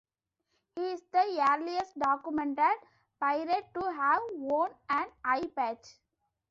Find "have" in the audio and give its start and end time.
3.91-4.19